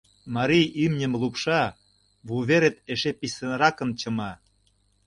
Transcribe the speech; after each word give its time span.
Марий 0.35 0.67
имньым 0.83 1.13
лупша, 1.21 1.63
вуверет 2.27 2.75
эше 2.91 3.11
писынрак 3.19 3.77
чыма. 3.99 4.31